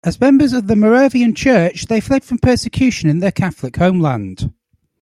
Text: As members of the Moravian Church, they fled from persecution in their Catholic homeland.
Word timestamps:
As 0.03 0.19
members 0.19 0.51
of 0.53 0.65
the 0.65 0.75
Moravian 0.75 1.35
Church, 1.35 1.85
they 1.85 1.99
fled 2.01 2.23
from 2.23 2.39
persecution 2.39 3.07
in 3.07 3.19
their 3.19 3.31
Catholic 3.31 3.75
homeland. 3.75 4.51